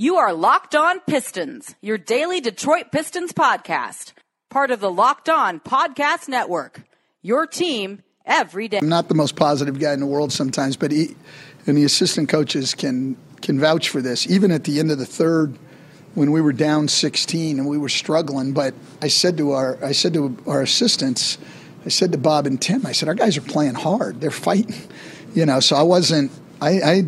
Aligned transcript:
You 0.00 0.16
are 0.16 0.32
Locked 0.32 0.74
On 0.74 0.98
Pistons, 1.00 1.74
your 1.82 1.98
daily 1.98 2.40
Detroit 2.40 2.90
Pistons 2.90 3.34
podcast, 3.34 4.14
part 4.48 4.70
of 4.70 4.80
the 4.80 4.90
Locked 4.90 5.28
On 5.28 5.60
Podcast 5.60 6.26
Network. 6.26 6.80
Your 7.20 7.46
team 7.46 8.02
every 8.24 8.66
day. 8.66 8.78
I'm 8.78 8.88
not 8.88 9.08
the 9.08 9.14
most 9.14 9.36
positive 9.36 9.78
guy 9.78 9.92
in 9.92 10.00
the 10.00 10.06
world 10.06 10.32
sometimes, 10.32 10.78
but 10.78 10.90
he, 10.90 11.16
and 11.66 11.76
the 11.76 11.84
assistant 11.84 12.30
coaches 12.30 12.74
can 12.74 13.18
can 13.42 13.60
vouch 13.60 13.90
for 13.90 14.00
this. 14.00 14.26
Even 14.26 14.52
at 14.52 14.64
the 14.64 14.78
end 14.78 14.90
of 14.90 14.96
the 14.96 15.04
third, 15.04 15.58
when 16.14 16.32
we 16.32 16.40
were 16.40 16.54
down 16.54 16.88
16 16.88 17.58
and 17.58 17.68
we 17.68 17.76
were 17.76 17.90
struggling, 17.90 18.54
but 18.54 18.72
I 19.02 19.08
said 19.08 19.36
to 19.36 19.52
our 19.52 19.76
I 19.84 19.92
said 19.92 20.14
to 20.14 20.34
our 20.46 20.62
assistants, 20.62 21.36
I 21.84 21.90
said 21.90 22.12
to 22.12 22.18
Bob 22.18 22.46
and 22.46 22.58
Tim, 22.58 22.86
I 22.86 22.92
said 22.92 23.10
our 23.10 23.14
guys 23.14 23.36
are 23.36 23.42
playing 23.42 23.74
hard. 23.74 24.22
They're 24.22 24.30
fighting, 24.30 24.80
you 25.34 25.44
know. 25.44 25.60
So 25.60 25.76
I 25.76 25.82
wasn't. 25.82 26.32
I, 26.58 26.70
I 26.80 27.04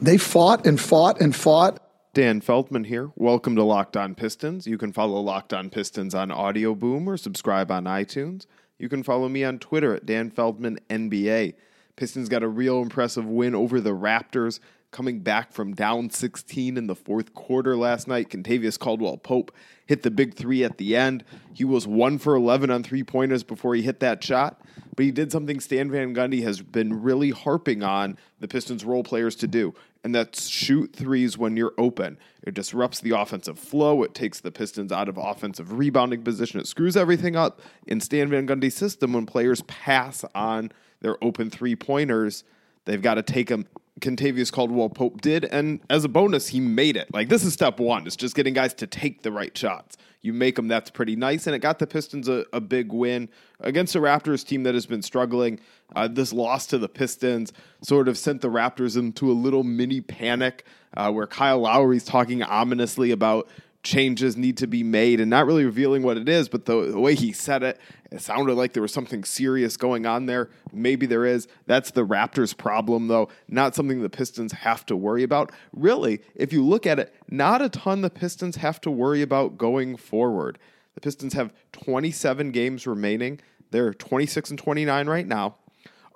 they 0.00 0.16
fought 0.16 0.64
and 0.64 0.80
fought 0.80 1.20
and 1.20 1.34
fought. 1.34 1.82
Dan 2.16 2.40
Feldman 2.40 2.84
here. 2.84 3.10
Welcome 3.14 3.56
to 3.56 3.62
Locked 3.62 3.94
On 3.94 4.14
Pistons. 4.14 4.66
You 4.66 4.78
can 4.78 4.90
follow 4.90 5.20
Locked 5.20 5.52
On 5.52 5.68
Pistons 5.68 6.14
on 6.14 6.30
Audio 6.30 6.74
Boom 6.74 7.06
or 7.06 7.18
subscribe 7.18 7.70
on 7.70 7.84
iTunes. 7.84 8.46
You 8.78 8.88
can 8.88 9.02
follow 9.02 9.28
me 9.28 9.44
on 9.44 9.58
Twitter 9.58 9.94
at 9.94 10.06
Dan 10.06 10.30
Feldman 10.30 10.78
NBA. 10.88 11.52
Pistons 11.94 12.30
got 12.30 12.42
a 12.42 12.48
real 12.48 12.80
impressive 12.80 13.26
win 13.26 13.54
over 13.54 13.82
the 13.82 13.90
Raptors, 13.90 14.60
coming 14.92 15.20
back 15.20 15.52
from 15.52 15.74
down 15.74 16.08
16 16.08 16.78
in 16.78 16.86
the 16.86 16.94
fourth 16.94 17.34
quarter 17.34 17.76
last 17.76 18.08
night. 18.08 18.30
Kentavious 18.30 18.78
Caldwell 18.78 19.18
Pope 19.18 19.52
hit 19.84 20.02
the 20.02 20.10
big 20.10 20.32
three 20.32 20.64
at 20.64 20.78
the 20.78 20.96
end. 20.96 21.22
He 21.52 21.64
was 21.64 21.86
one 21.86 22.16
for 22.16 22.34
11 22.34 22.70
on 22.70 22.82
three 22.82 23.02
pointers 23.02 23.42
before 23.42 23.74
he 23.74 23.82
hit 23.82 24.00
that 24.00 24.24
shot, 24.24 24.62
but 24.94 25.04
he 25.04 25.10
did 25.10 25.30
something 25.30 25.60
Stan 25.60 25.90
Van 25.90 26.14
Gundy 26.14 26.42
has 26.44 26.62
been 26.62 27.02
really 27.02 27.30
harping 27.30 27.82
on 27.82 28.16
the 28.40 28.48
Pistons 28.48 28.86
role 28.86 29.04
players 29.04 29.36
to 29.36 29.46
do, 29.46 29.74
and 30.06 30.14
that's 30.14 30.46
shoot 30.46 30.94
threes 30.94 31.36
when 31.36 31.56
you're 31.56 31.74
open. 31.76 32.16
It 32.44 32.54
disrupts 32.54 33.00
the 33.00 33.10
offensive 33.10 33.58
flow. 33.58 34.04
It 34.04 34.14
takes 34.14 34.38
the 34.38 34.52
Pistons 34.52 34.92
out 34.92 35.08
of 35.08 35.18
offensive 35.18 35.72
rebounding 35.72 36.22
position. 36.22 36.60
It 36.60 36.68
screws 36.68 36.96
everything 36.96 37.34
up 37.34 37.60
in 37.88 38.00
Stan 38.00 38.28
Van 38.30 38.46
Gundy's 38.46 38.76
system 38.76 39.14
when 39.14 39.26
players 39.26 39.62
pass 39.62 40.24
on 40.32 40.70
their 41.00 41.16
open 41.24 41.50
three 41.50 41.74
pointers. 41.74 42.44
They've 42.84 43.02
got 43.02 43.14
to 43.14 43.22
take 43.24 43.48
them. 43.48 43.66
Kentavious 44.00 44.52
Caldwell 44.52 44.90
Pope 44.90 45.20
did, 45.22 45.46
and 45.46 45.80
as 45.88 46.04
a 46.04 46.08
bonus, 46.08 46.48
he 46.48 46.60
made 46.60 46.96
it. 46.96 47.12
Like 47.14 47.28
this 47.28 47.44
is 47.44 47.54
step 47.54 47.80
one. 47.80 48.06
It's 48.06 48.16
just 48.16 48.34
getting 48.34 48.52
guys 48.52 48.74
to 48.74 48.86
take 48.86 49.22
the 49.22 49.32
right 49.32 49.56
shots. 49.56 49.96
You 50.20 50.32
make 50.32 50.56
them, 50.56 50.66
that's 50.66 50.90
pretty 50.90 51.14
nice, 51.16 51.46
and 51.46 51.54
it 51.54 51.60
got 51.60 51.78
the 51.78 51.86
Pistons 51.86 52.28
a, 52.28 52.44
a 52.52 52.60
big 52.60 52.92
win 52.92 53.28
against 53.60 53.94
a 53.94 54.00
Raptors 54.00 54.44
team 54.44 54.64
that 54.64 54.74
has 54.74 54.84
been 54.84 55.02
struggling. 55.02 55.60
Uh, 55.94 56.08
this 56.08 56.32
loss 56.32 56.66
to 56.66 56.78
the 56.78 56.88
Pistons 56.88 57.52
sort 57.80 58.08
of 58.08 58.18
sent 58.18 58.40
the 58.40 58.50
Raptors 58.50 58.96
into 58.96 59.30
a 59.30 59.34
little 59.34 59.62
mini 59.62 60.00
panic, 60.00 60.64
uh, 60.96 61.10
where 61.12 61.26
Kyle 61.26 61.60
Lowry's 61.60 62.04
talking 62.04 62.42
ominously 62.42 63.12
about 63.12 63.48
changes 63.86 64.36
need 64.36 64.56
to 64.56 64.66
be 64.66 64.82
made 64.82 65.20
and 65.20 65.30
not 65.30 65.46
really 65.46 65.64
revealing 65.64 66.02
what 66.02 66.16
it 66.16 66.28
is, 66.28 66.48
but 66.48 66.64
the, 66.64 66.90
the, 66.90 66.98
way 66.98 67.14
he 67.14 67.32
said 67.32 67.62
it, 67.62 67.80
it 68.10 68.20
sounded 68.20 68.54
like 68.54 68.72
there 68.72 68.82
was 68.82 68.92
something 68.92 69.22
serious 69.22 69.76
going 69.76 70.04
on 70.04 70.26
there. 70.26 70.50
Maybe 70.72 71.06
there 71.06 71.24
is. 71.24 71.46
That's 71.66 71.92
the 71.92 72.04
Raptors' 72.04 72.54
problem, 72.56 73.06
though, 73.06 73.28
not 73.48 73.76
something 73.76 74.02
the 74.02 74.10
Pistons 74.10 74.52
have 74.52 74.84
to 74.86 74.96
worry 74.96 75.22
about. 75.22 75.52
Really, 75.72 76.20
if 76.34 76.52
you 76.52 76.64
look 76.64 76.84
at 76.84 76.98
it, 76.98 77.14
not 77.30 77.62
a 77.62 77.68
ton 77.68 78.02
the 78.02 78.10
Pistons 78.10 78.56
have 78.56 78.80
to 78.80 78.90
worry 78.90 79.22
about 79.22 79.56
going 79.56 79.96
forward. 79.96 80.58
The 80.94 81.00
Pistons 81.00 81.34
have 81.34 81.54
27 81.72 82.50
games 82.50 82.88
remaining. 82.88 83.40
They're 83.70 83.94
26 83.94 84.50
and 84.50 84.58
29 84.58 85.08
right 85.08 85.26
now. 85.26 85.56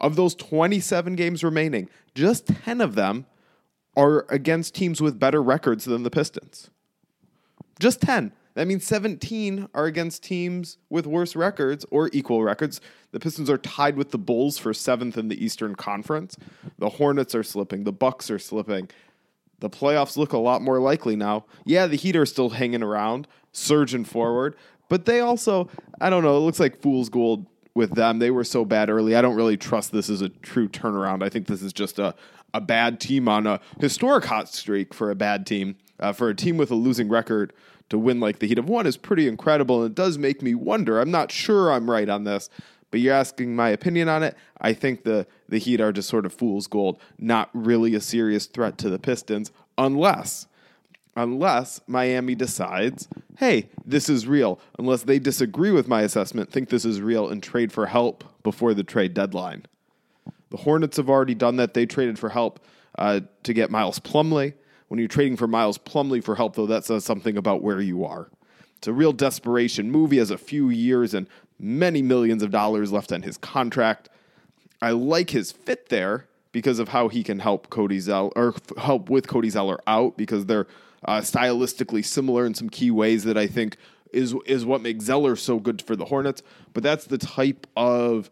Of 0.01 0.17
those 0.17 0.35
27 0.35 1.15
games 1.15 1.45
remaining, 1.45 1.89
just 2.17 2.49
10 2.49 2.81
of 2.81 2.97
them 2.97 3.27
are 3.97 4.27
against 4.29 4.75
teams 4.75 5.01
with 5.01 5.21
better 5.21 5.43
records 5.43 5.85
than 5.85 6.03
the 6.03 6.11
Pistons. 6.11 6.71
Just 7.81 8.03
10. 8.03 8.33
That 8.55 8.67
means 8.67 8.85
17 8.85 9.69
are 9.75 9.87
against 9.87 10.23
teams 10.23 10.77
with 10.91 11.07
worse 11.07 11.35
records 11.35 11.87
or 11.91 12.11
equal 12.13 12.43
records. 12.43 12.81
The 13.13 13.19
Pistons 13.19 13.49
are 13.49 13.57
tied 13.57 13.97
with 13.97 14.11
the 14.11 14.19
Bulls 14.19 14.59
for 14.59 14.75
seventh 14.75 15.17
in 15.17 15.29
the 15.29 15.43
Eastern 15.43 15.75
Conference. 15.75 16.37
The 16.79 16.91
Hornets 16.91 17.35
are 17.35 17.43
slipping. 17.43 17.85
The 17.85 17.93
Bucks 17.93 18.31
are 18.31 18.39
slipping. 18.39 18.91
The 19.61 19.71
playoffs 19.71 20.19
look 20.19 20.35
a 20.35 20.39
lot 20.39 20.61
more 20.61 20.79
likely 20.79 21.17
now. 21.17 21.47
Yeah, 21.65 21.87
the 21.87 21.97
Heat 21.97 22.17
are 22.17 22.27
still 22.27 22.51
hanging 22.51 22.83
around, 22.83 23.27
surging 23.53 24.05
forward, 24.05 24.57
but 24.89 25.07
they 25.07 25.21
also, 25.21 25.71
I 26.01 26.11
don't 26.11 26.23
know, 26.23 26.37
it 26.37 26.41
looks 26.41 26.61
like 26.61 26.83
fool's 26.83 27.09
gold 27.09 27.47
with 27.75 27.95
them. 27.95 28.19
They 28.19 28.31
were 28.31 28.45
so 28.45 28.65
bad 28.67 28.91
early. 28.91 29.17
I 29.17 29.23
don't 29.23 29.37
really 29.37 29.57
trust 29.57 29.93
this 29.93 30.11
as 30.11 30.21
a 30.21 30.29
true 30.29 30.69
turnaround. 30.69 31.23
I 31.23 31.29
think 31.29 31.47
this 31.47 31.63
is 31.63 31.73
just 31.73 31.99
a, 31.99 32.15
a 32.53 32.61
bad 32.61 33.01
team 33.01 33.29
on 33.29 33.47
a 33.47 33.61
historic 33.81 34.25
hot 34.25 34.49
streak 34.49 34.93
for 34.93 35.11
a 35.11 35.15
bad 35.15 35.47
team. 35.47 35.77
Uh, 35.99 36.15
for 36.15 36.31
a 36.31 36.35
team 36.35 36.57
with 36.57 36.71
a 36.71 36.75
losing 36.75 37.11
record 37.11 37.53
to 37.91 37.99
win 37.99 38.19
like 38.19 38.39
the 38.39 38.47
Heat 38.47 38.59
of 38.59 38.69
One 38.69 38.87
is 38.87 38.97
pretty 38.97 39.29
incredible. 39.29 39.83
And 39.83 39.91
it 39.91 39.95
does 39.95 40.19
make 40.19 40.43
me 40.43 40.55
wonder. 40.55 40.99
I'm 40.99 41.11
not 41.11 41.31
sure 41.31 41.71
I'm 41.71 41.91
right 41.91 42.09
on 42.09 42.25
this, 42.25 42.49
but 42.91 43.01
you're 43.01 43.15
asking 43.15 43.55
my 43.55 43.69
opinion 43.69 44.09
on 44.09 44.23
it. 44.23 44.37
I 44.61 44.73
think 44.73 45.05
the, 45.05 45.27
the 45.49 45.59
Heat 45.59 45.81
are 45.81 45.93
just 45.93 46.09
sort 46.09 46.27
of 46.27 46.33
fool's 46.33 46.67
gold, 46.67 46.99
not 47.19 47.51
really 47.53 47.95
a 47.95 48.01
serious 48.01 48.47
threat 48.47 48.79
to 48.79 48.91
the 48.91 48.99
Pistons, 48.99 49.53
unless 49.77 50.47
unless 51.17 51.81
Miami 51.87 52.35
decides, 52.35 53.09
hey, 53.39 53.69
this 53.85 54.09
is 54.09 54.27
real, 54.27 54.61
unless 54.79 55.03
they 55.03 55.19
disagree 55.19 55.73
with 55.73 55.89
my 55.89 56.03
assessment, 56.03 56.51
think 56.51 56.69
this 56.69 56.85
is 56.85 57.01
real, 57.01 57.29
and 57.29 57.43
trade 57.43 57.73
for 57.73 57.87
help 57.87 58.25
before 58.43 58.75
the 58.75 58.85
trade 58.85 59.13
deadline. 59.13 59.67
The 60.51 60.59
Hornets 60.59 60.97
have 60.97 61.11
already 61.11 61.35
done 61.35 61.57
that. 61.57 61.75
They 61.75 61.85
traded 61.85 62.19
for 62.19 62.29
help 62.29 62.61
uh, 62.97 63.21
to 63.43 63.53
get 63.53 63.71
Miles 63.71 63.99
Plumlee. 63.99 64.55
When 64.91 64.99
you're 64.99 65.07
trading 65.07 65.37
for 65.37 65.47
Miles 65.47 65.79
Plumlee 65.79 66.23
for 66.23 66.35
help, 66.35 66.57
though, 66.57 66.67
that 66.67 66.85
says 66.85 67.05
something 67.05 67.37
about 67.37 67.63
where 67.63 67.81
you 67.81 68.05
are. 68.05 68.29
It's 68.77 68.89
a 68.89 68.93
real 68.93 69.13
desperation 69.13 69.89
move. 69.89 70.11
He 70.11 70.17
has 70.17 70.33
a 70.33 70.37
few 70.37 70.69
years 70.69 71.15
and 71.15 71.29
many 71.61 72.03
millions 72.03 72.43
of 72.43 72.51
dollars 72.51 72.91
left 72.91 73.13
on 73.13 73.23
his 73.23 73.37
contract. 73.37 74.09
I 74.83 74.91
like 74.91 75.31
his 75.31 75.53
fit 75.53 75.91
there 75.91 76.27
because 76.51 76.81
of 76.81 76.89
how 76.89 77.07
he 77.07 77.23
can 77.23 77.39
help 77.39 77.71
Cody 77.71 78.01
Zeller 78.01 78.33
or 78.35 78.57
help 78.79 79.09
with 79.09 79.29
Cody 79.29 79.49
Zeller 79.49 79.79
out 79.87 80.17
because 80.17 80.47
they're 80.47 80.67
uh, 81.05 81.21
stylistically 81.21 82.05
similar 82.05 82.45
in 82.45 82.55
some 82.55 82.69
key 82.69 82.91
ways 82.91 83.23
that 83.23 83.39
I 83.39 83.47
think 83.47 83.77
is 84.13 84.35
is 84.45 84.67
what 84.67 84.81
makes 84.81 85.05
Zeller 85.05 85.37
so 85.37 85.61
good 85.61 85.81
for 85.81 85.95
the 85.95 86.07
Hornets. 86.07 86.43
But 86.75 86.83
that's 86.83 87.05
the 87.05 87.19
type 87.19 87.69
of 87.77 88.29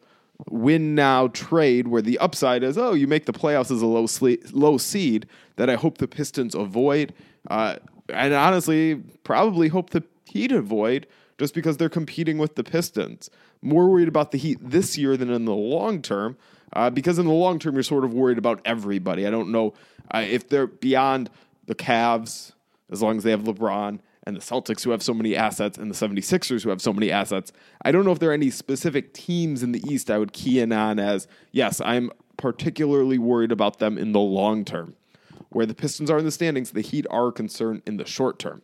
win 0.47 0.95
now 0.95 1.29
trade 1.29 1.89
where 1.89 2.03
the 2.03 2.19
upside 2.19 2.63
is 2.63 2.79
oh 2.79 2.95
you 2.95 3.07
make 3.07 3.27
the 3.27 3.33
playoffs 3.33 3.71
as 3.71 3.83
a 3.83 3.87
low 3.87 4.05
sle- 4.05 4.41
low 4.53 4.79
seed 4.79 5.27
that 5.57 5.69
I 5.69 5.75
hope 5.75 5.99
the 5.99 6.07
Pistons 6.07 6.55
avoid. 6.55 7.13
Uh, 7.51 7.77
and 8.09 8.33
honestly 8.33 8.97
probably 9.25 9.69
hope 9.69 9.91
the 9.91 10.05
Heat 10.25 10.53
avoid 10.53 11.07
just 11.39 11.55
because 11.55 11.77
they're 11.77 11.89
competing 11.89 12.39
with 12.39 12.55
the 12.55 12.65
Pistons. 12.65 13.31
More 13.63 13.89
worried 13.89 14.09
about 14.09 14.31
the 14.31 14.39
Heat 14.39 14.59
this 14.61 14.97
year 14.97 15.17
than 15.17 15.31
in 15.31 15.45
the 15.45 15.55
long 15.55 16.03
term 16.03 16.37
uh, 16.73 16.91
because 16.91 17.19
in 17.19 17.27
the 17.27 17.33
long 17.33 17.59
term 17.59 17.75
you're 17.75 17.83
sort 17.83 18.05
of 18.05 18.15
worried 18.15 18.39
about 18.39 18.61
everybody. 18.65 19.27
I 19.27 19.31
don't 19.31 19.51
know 19.51 19.75
uh, 20.13 20.25
if 20.29 20.49
they're 20.49 20.67
beyond 20.67 21.31
the 21.67 21.75
Cavs 21.75 22.53
as 22.91 23.03
long 23.03 23.19
as 23.19 23.25
they 23.25 23.31
have 23.31 23.43
LeBron 23.43 24.01
and 24.29 24.37
the 24.37 24.43
Celtics 24.43 24.85
who 24.85 24.91
have 24.91 25.03
so 25.03 25.15
many 25.15 25.35
assets 25.35 25.79
and 25.79 25.91
the 25.91 25.95
76ers 25.95 26.63
who 26.63 26.69
have 26.69 26.83
so 26.83 26.93
many 26.93 27.11
assets. 27.11 27.51
I 27.81 27.91
don't 27.91 28.05
know 28.05 28.13
if 28.13 28.19
there 28.19 28.29
are 28.29 28.35
any 28.35 28.51
specific 28.51 29.15
teams 29.15 29.63
in 29.63 29.73
the 29.73 29.83
East 29.91 30.11
I 30.11 30.19
would 30.19 30.35
key 30.35 30.61
in 30.61 30.71
on 30.71 30.99
as, 30.99 31.27
yes, 31.51 31.81
I'm 31.81 32.11
particularly 32.37 33.17
worried 33.17 33.51
about 33.51 33.79
them 33.79 33.97
in 33.97 34.13
the 34.13 34.21
long 34.21 34.67
term. 34.67 34.95
Where 35.49 35.65
the 35.65 35.75
Pistons 35.75 36.11
are 36.11 36.19
in 36.19 36.27
the 36.27 36.31
standings, 36.31 36.73
the 36.73 36.83
Heat 36.83 37.07
are 37.11 37.33
concerned 37.33 37.81
in 37.87 37.97
the 37.97 38.05
short 38.05 38.39
term. 38.39 38.61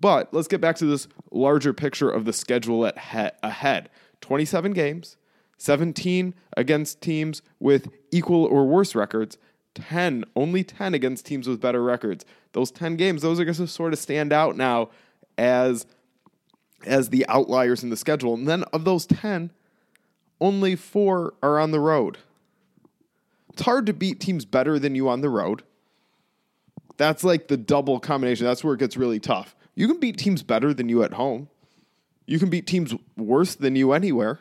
But 0.00 0.32
let's 0.32 0.48
get 0.48 0.62
back 0.62 0.76
to 0.76 0.86
this 0.86 1.06
larger 1.30 1.74
picture 1.74 2.08
of 2.08 2.24
the 2.24 2.32
schedule 2.32 2.86
at 2.86 2.98
he- 2.98 3.28
ahead 3.42 3.90
27 4.22 4.72
games, 4.72 5.18
17 5.58 6.32
against 6.56 7.02
teams 7.02 7.42
with 7.60 7.90
equal 8.10 8.46
or 8.46 8.66
worse 8.66 8.94
records, 8.94 9.36
10, 9.74 10.24
only 10.34 10.64
10 10.64 10.94
against 10.94 11.26
teams 11.26 11.46
with 11.46 11.60
better 11.60 11.82
records. 11.82 12.24
Those 12.52 12.70
10 12.70 12.96
games, 12.96 13.22
those 13.22 13.38
are 13.38 13.44
going 13.44 13.54
to 13.54 13.66
sort 13.66 13.92
of 13.92 13.98
stand 13.98 14.32
out 14.32 14.56
now 14.56 14.90
as 15.36 15.86
as 16.86 17.08
the 17.10 17.26
outliers 17.28 17.82
in 17.82 17.90
the 17.90 17.96
schedule. 17.96 18.34
And 18.34 18.46
then 18.46 18.62
of 18.72 18.84
those 18.84 19.04
10, 19.06 19.50
only 20.40 20.76
4 20.76 21.34
are 21.42 21.58
on 21.58 21.72
the 21.72 21.80
road. 21.80 22.18
It's 23.52 23.62
hard 23.62 23.86
to 23.86 23.92
beat 23.92 24.20
teams 24.20 24.44
better 24.44 24.78
than 24.78 24.94
you 24.94 25.08
on 25.08 25.20
the 25.20 25.28
road. 25.28 25.64
That's 26.96 27.24
like 27.24 27.48
the 27.48 27.56
double 27.56 27.98
combination. 27.98 28.46
That's 28.46 28.62
where 28.62 28.74
it 28.74 28.80
gets 28.80 28.96
really 28.96 29.20
tough. 29.20 29.56
You 29.74 29.86
can 29.88 29.98
beat 29.98 30.18
teams 30.18 30.42
better 30.42 30.72
than 30.72 30.88
you 30.88 31.02
at 31.02 31.14
home. 31.14 31.48
You 32.26 32.38
can 32.38 32.50
beat 32.50 32.66
teams 32.66 32.94
worse 33.16 33.54
than 33.54 33.74
you 33.74 33.92
anywhere. 33.92 34.38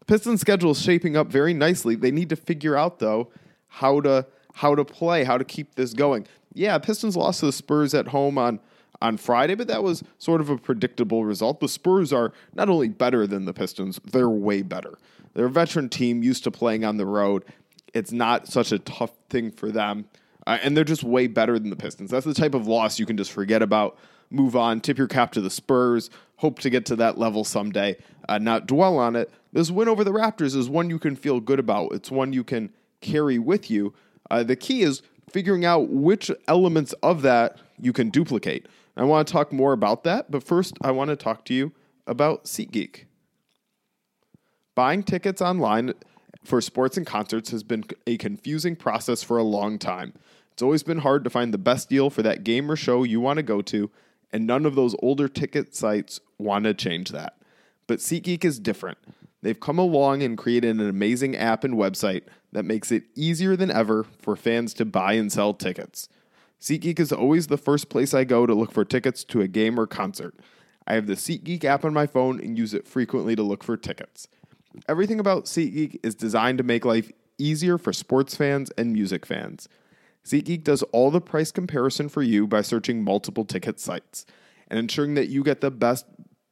The 0.00 0.04
Pistons 0.06 0.40
schedule 0.40 0.72
is 0.72 0.80
shaping 0.82 1.16
up 1.16 1.28
very 1.28 1.54
nicely. 1.54 1.94
They 1.94 2.10
need 2.10 2.30
to 2.30 2.36
figure 2.36 2.76
out 2.76 2.98
though 2.98 3.30
how 3.68 4.00
to 4.00 4.26
how 4.54 4.74
to 4.74 4.84
play, 4.84 5.24
how 5.24 5.38
to 5.38 5.44
keep 5.44 5.76
this 5.76 5.92
going. 5.92 6.26
Yeah, 6.54 6.78
Pistons 6.78 7.16
lost 7.16 7.40
to 7.40 7.46
the 7.46 7.52
Spurs 7.52 7.94
at 7.94 8.08
home 8.08 8.38
on 8.38 8.60
on 9.00 9.16
Friday, 9.16 9.54
but 9.54 9.68
that 9.68 9.84
was 9.84 10.02
sort 10.18 10.40
of 10.40 10.50
a 10.50 10.58
predictable 10.58 11.24
result. 11.24 11.60
The 11.60 11.68
Spurs 11.68 12.12
are 12.12 12.32
not 12.54 12.68
only 12.68 12.88
better 12.88 13.28
than 13.28 13.44
the 13.44 13.52
Pistons, 13.52 14.00
they're 14.04 14.28
way 14.28 14.62
better. 14.62 14.98
They're 15.34 15.46
a 15.46 15.50
veteran 15.50 15.88
team 15.88 16.24
used 16.24 16.42
to 16.44 16.50
playing 16.50 16.84
on 16.84 16.96
the 16.96 17.06
road. 17.06 17.44
It's 17.94 18.10
not 18.10 18.48
such 18.48 18.72
a 18.72 18.78
tough 18.80 19.12
thing 19.30 19.52
for 19.52 19.70
them. 19.70 20.06
uh, 20.48 20.58
and 20.62 20.74
they're 20.74 20.82
just 20.82 21.04
way 21.04 21.26
better 21.26 21.58
than 21.58 21.68
the 21.68 21.76
Pistons. 21.76 22.10
That's 22.10 22.24
the 22.24 22.32
type 22.32 22.54
of 22.54 22.66
loss 22.66 22.98
you 22.98 23.04
can 23.04 23.18
just 23.18 23.30
forget 23.30 23.60
about, 23.60 23.98
move 24.30 24.56
on, 24.56 24.80
tip 24.80 24.96
your 24.96 25.06
cap 25.06 25.30
to 25.32 25.42
the 25.42 25.50
Spurs, 25.50 26.08
hope 26.36 26.58
to 26.60 26.70
get 26.70 26.86
to 26.86 26.96
that 26.96 27.18
level 27.18 27.44
someday, 27.44 27.98
uh, 28.30 28.38
not 28.38 28.66
dwell 28.66 28.96
on 28.98 29.14
it. 29.14 29.30
This 29.52 29.70
win 29.70 29.88
over 29.88 30.04
the 30.04 30.10
Raptors 30.10 30.56
is 30.56 30.68
one 30.68 30.88
you 30.88 30.98
can 30.98 31.16
feel 31.16 31.38
good 31.40 31.58
about. 31.58 31.92
It's 31.92 32.10
one 32.10 32.32
you 32.32 32.44
can 32.44 32.72
carry 33.02 33.38
with 33.38 33.70
you. 33.70 33.92
Uh, 34.30 34.42
the 34.42 34.56
key 34.56 34.80
is 34.82 35.02
figuring 35.30 35.64
out 35.64 35.88
which 35.88 36.30
elements 36.46 36.92
of 37.02 37.22
that 37.22 37.58
you 37.78 37.92
can 37.92 38.10
duplicate. 38.10 38.66
I 38.96 39.04
want 39.04 39.28
to 39.28 39.32
talk 39.32 39.52
more 39.52 39.72
about 39.72 40.02
that, 40.04 40.30
but 40.30 40.42
first, 40.42 40.76
I 40.80 40.90
want 40.90 41.10
to 41.10 41.16
talk 41.16 41.44
to 41.46 41.54
you 41.54 41.72
about 42.06 42.44
SeatGeek. 42.44 43.04
Buying 44.74 45.02
tickets 45.02 45.40
online 45.40 45.94
for 46.44 46.60
sports 46.60 46.96
and 46.96 47.06
concerts 47.06 47.50
has 47.50 47.62
been 47.62 47.84
a 48.06 48.16
confusing 48.16 48.74
process 48.74 49.22
for 49.22 49.38
a 49.38 49.42
long 49.42 49.78
time. 49.78 50.14
It's 50.52 50.62
always 50.62 50.82
been 50.82 50.98
hard 50.98 51.22
to 51.24 51.30
find 51.30 51.54
the 51.54 51.58
best 51.58 51.88
deal 51.88 52.10
for 52.10 52.22
that 52.22 52.42
game 52.42 52.70
or 52.70 52.74
show 52.74 53.04
you 53.04 53.20
want 53.20 53.36
to 53.36 53.44
go 53.44 53.62
to, 53.62 53.90
and 54.32 54.46
none 54.46 54.66
of 54.66 54.74
those 54.74 54.96
older 55.00 55.28
ticket 55.28 55.74
sites 55.74 56.20
want 56.38 56.64
to 56.64 56.74
change 56.74 57.10
that. 57.10 57.36
But 57.86 58.00
SeatGeek 58.00 58.44
is 58.44 58.58
different. 58.58 58.98
They've 59.42 59.58
come 59.58 59.78
along 59.78 60.22
and 60.22 60.36
created 60.36 60.70
an 60.70 60.88
amazing 60.88 61.36
app 61.36 61.62
and 61.62 61.74
website 61.74 62.24
that 62.52 62.64
makes 62.64 62.90
it 62.90 63.04
easier 63.14 63.56
than 63.56 63.70
ever 63.70 64.04
for 64.04 64.36
fans 64.36 64.74
to 64.74 64.84
buy 64.84 65.14
and 65.14 65.30
sell 65.32 65.54
tickets. 65.54 66.08
SeatGeek 66.60 66.98
is 66.98 67.12
always 67.12 67.46
the 67.46 67.56
first 67.56 67.88
place 67.88 68.14
I 68.14 68.24
go 68.24 68.46
to 68.46 68.54
look 68.54 68.72
for 68.72 68.84
tickets 68.84 69.22
to 69.24 69.40
a 69.40 69.48
game 69.48 69.78
or 69.78 69.86
concert. 69.86 70.34
I 70.86 70.94
have 70.94 71.06
the 71.06 71.14
SeatGeek 71.14 71.64
app 71.64 71.84
on 71.84 71.92
my 71.92 72.06
phone 72.06 72.40
and 72.40 72.58
use 72.58 72.74
it 72.74 72.88
frequently 72.88 73.36
to 73.36 73.42
look 73.42 73.62
for 73.62 73.76
tickets. 73.76 74.26
Everything 74.88 75.20
about 75.20 75.44
SeatGeek 75.44 76.00
is 76.02 76.14
designed 76.14 76.58
to 76.58 76.64
make 76.64 76.84
life 76.84 77.12
easier 77.38 77.78
for 77.78 77.92
sports 77.92 78.34
fans 78.34 78.70
and 78.76 78.92
music 78.92 79.24
fans. 79.24 79.68
SeatGeek 80.24 80.64
does 80.64 80.82
all 80.84 81.10
the 81.10 81.20
price 81.20 81.52
comparison 81.52 82.08
for 82.08 82.22
you 82.22 82.46
by 82.46 82.62
searching 82.62 83.04
multiple 83.04 83.44
ticket 83.44 83.78
sites 83.78 84.26
and 84.68 84.78
ensuring 84.78 85.14
that 85.14 85.28
you 85.28 85.42
get 85.42 85.60
the 85.60 85.70
best 85.70 86.06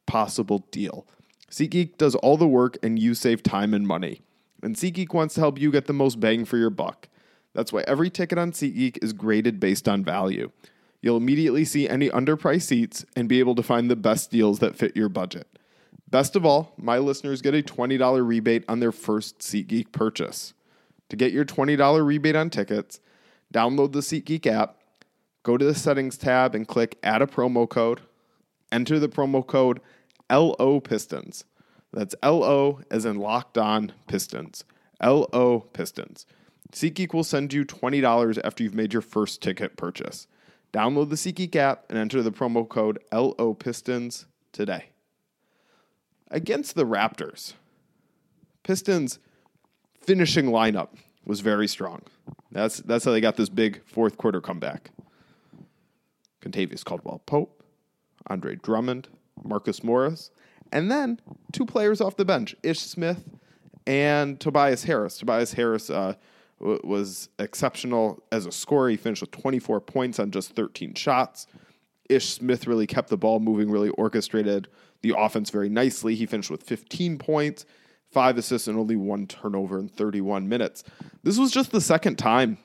possible 0.05 0.65
deal. 0.71 1.05
SeatGeek 1.51 1.97
does 1.97 2.15
all 2.15 2.37
the 2.37 2.47
work 2.47 2.77
and 2.81 2.97
you 2.97 3.13
save 3.13 3.43
time 3.43 3.73
and 3.73 3.87
money. 3.87 4.21
And 4.67 4.75
SeatGeek 4.75 5.13
wants 5.13 5.33
to 5.35 5.39
help 5.39 5.57
you 5.57 5.71
get 5.71 5.85
the 5.85 5.93
most 5.93 6.19
bang 6.19 6.43
for 6.43 6.57
your 6.57 6.69
buck. 6.69 7.07
That's 7.53 7.71
why 7.71 7.85
every 7.87 8.09
ticket 8.09 8.37
on 8.37 8.51
SeatGeek 8.51 9.01
is 9.01 9.13
graded 9.13 9.61
based 9.61 9.87
on 9.87 10.03
value. 10.03 10.51
You'll 11.01 11.15
immediately 11.15 11.63
see 11.63 11.87
any 11.87 12.09
underpriced 12.09 12.63
seats 12.63 13.05
and 13.15 13.29
be 13.29 13.39
able 13.39 13.55
to 13.55 13.63
find 13.63 13.89
the 13.89 13.95
best 13.95 14.29
deals 14.29 14.59
that 14.59 14.75
fit 14.75 14.93
your 14.93 15.07
budget. 15.07 15.47
Best 16.09 16.35
of 16.35 16.45
all, 16.45 16.73
my 16.75 16.97
listeners 16.97 17.41
get 17.41 17.55
a 17.55 17.63
$20 17.63 18.27
rebate 18.27 18.65
on 18.67 18.81
their 18.81 18.91
first 18.91 19.39
SeatGeek 19.39 19.93
purchase. 19.93 20.53
To 21.07 21.15
get 21.15 21.31
your 21.31 21.45
$20 21.45 22.05
rebate 22.05 22.35
on 22.35 22.49
tickets, 22.49 22.99
download 23.53 23.93
the 23.93 23.99
SeatGeek 23.99 24.47
app, 24.47 24.81
go 25.43 25.55
to 25.55 25.63
the 25.63 25.75
settings 25.75 26.17
tab 26.17 26.53
and 26.53 26.67
click 26.67 26.97
add 27.03 27.21
a 27.21 27.25
promo 27.25 27.69
code, 27.69 28.01
enter 28.69 28.99
the 28.99 29.07
promo 29.07 29.47
code 29.47 29.79
LO 30.29 30.81
Pistons. 30.81 31.45
That's 31.93 32.15
LO 32.23 32.81
as 32.91 33.05
in 33.05 33.17
locked 33.17 33.57
on 33.57 33.93
Pistons. 34.07 34.63
LO 35.01 35.67
Pistons. 35.73 36.25
SeatGeek 36.71 37.13
will 37.13 37.23
send 37.23 37.53
you 37.53 37.65
$20 37.65 38.39
after 38.43 38.63
you've 38.63 38.75
made 38.75 38.93
your 38.93 39.01
first 39.01 39.41
ticket 39.41 39.77
purchase. 39.77 40.27
Download 40.73 41.09
the 41.09 41.15
SeatGeek 41.15 41.55
app 41.55 41.85
and 41.89 41.97
enter 41.97 42.21
the 42.21 42.31
promo 42.31 42.67
code 42.67 42.99
LO 43.11 43.53
Pistons 43.53 44.25
today 44.51 44.89
against 46.29 46.75
the 46.75 46.85
Raptors, 46.85 47.53
Pistons 48.63 49.19
finishing 50.01 50.47
lineup 50.47 50.89
was 51.25 51.41
very 51.41 51.67
strong. 51.67 52.01
That's 52.51 52.77
that's 52.79 53.05
how 53.05 53.11
they 53.11 53.21
got 53.21 53.35
this 53.37 53.49
big 53.49 53.81
fourth 53.85 54.17
quarter 54.17 54.41
comeback. 54.41 54.91
Kentavious 56.41 56.83
Caldwell 56.83 57.21
Pope, 57.25 57.63
Andre 58.27 58.55
Drummond, 58.55 59.09
Marcus 59.43 59.83
Morris, 59.83 60.31
and 60.71 60.91
then 60.91 61.19
two 61.51 61.65
players 61.65 62.01
off 62.01 62.15
the 62.15 62.25
bench, 62.25 62.55
Ish 62.63 62.79
Smith 62.79 63.23
and 63.85 64.39
Tobias 64.39 64.83
Harris. 64.83 65.17
Tobias 65.17 65.53
Harris 65.53 65.89
uh, 65.89 66.15
w- 66.59 66.81
was 66.83 67.29
exceptional 67.39 68.23
as 68.31 68.45
a 68.45 68.51
scorer. 68.51 68.89
He 68.89 68.97
finished 68.97 69.21
with 69.21 69.31
24 69.31 69.81
points 69.81 70.19
on 70.19 70.31
just 70.31 70.55
13 70.55 70.93
shots. 70.93 71.47
Ish 72.09 72.29
Smith 72.29 72.67
really 72.67 72.87
kept 72.87 73.09
the 73.09 73.17
ball 73.17 73.39
moving, 73.39 73.69
really 73.69 73.89
orchestrated 73.89 74.67
the 75.01 75.13
offense 75.17 75.49
very 75.49 75.69
nicely. 75.69 76.15
He 76.15 76.25
finished 76.25 76.49
with 76.49 76.63
15 76.63 77.17
points, 77.17 77.65
five 78.11 78.37
assists, 78.37 78.67
and 78.67 78.77
only 78.77 78.95
one 78.95 79.27
turnover 79.27 79.79
in 79.79 79.89
31 79.89 80.49
minutes. 80.49 80.83
This 81.23 81.37
was 81.37 81.51
just 81.51 81.71
the 81.71 81.81
second 81.81 82.17
time 82.17 82.57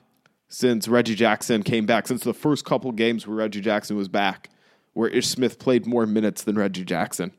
since 0.48 0.87
Reggie 0.87 1.14
Jackson 1.14 1.62
came 1.62 1.87
back, 1.87 2.06
since 2.06 2.25
the 2.25 2.34
first 2.34 2.64
couple 2.64 2.93
games 2.93 3.26
where 3.26 3.37
Reggie 3.37 3.60
Jackson 3.60 3.96
was 3.96 4.08
back, 4.08 4.50
where 4.93 5.08
Ish 5.08 5.28
Smith 5.28 5.58
played 5.58 5.87
more 5.87 6.06
minutes 6.06 6.43
than 6.43 6.56
Reggie 6.56 6.84
Jackson. 6.84 7.32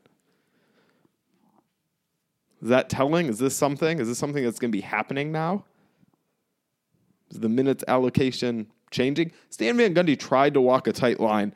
Is 2.64 2.70
that 2.70 2.88
telling? 2.88 3.26
Is 3.26 3.38
this 3.38 3.54
something? 3.54 3.98
Is 3.98 4.08
this 4.08 4.16
something 4.16 4.42
that's 4.42 4.58
going 4.58 4.72
to 4.72 4.76
be 4.76 4.80
happening 4.80 5.30
now? 5.30 5.66
Is 7.30 7.38
the 7.38 7.50
minutes 7.50 7.84
allocation 7.86 8.68
changing? 8.90 9.32
Stan 9.50 9.76
Van 9.76 9.94
Gundy 9.94 10.18
tried 10.18 10.54
to 10.54 10.62
walk 10.62 10.86
a 10.86 10.92
tight 10.92 11.20
line 11.20 11.52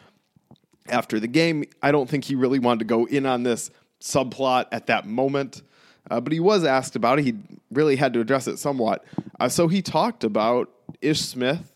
after 0.86 1.18
the 1.18 1.26
game. 1.26 1.64
I 1.82 1.92
don't 1.92 2.10
think 2.10 2.24
he 2.24 2.34
really 2.34 2.58
wanted 2.58 2.80
to 2.80 2.84
go 2.84 3.06
in 3.06 3.24
on 3.24 3.42
this 3.42 3.70
subplot 4.02 4.66
at 4.70 4.88
that 4.88 5.06
moment, 5.06 5.62
uh, 6.10 6.20
but 6.20 6.30
he 6.30 6.40
was 6.40 6.62
asked 6.62 6.94
about 6.94 7.18
it. 7.18 7.24
He 7.24 7.36
really 7.70 7.96
had 7.96 8.12
to 8.12 8.20
address 8.20 8.46
it 8.46 8.58
somewhat. 8.58 9.02
Uh, 9.40 9.48
so 9.48 9.66
he 9.66 9.80
talked 9.80 10.24
about 10.24 10.70
Ish 11.00 11.22
Smith 11.22 11.72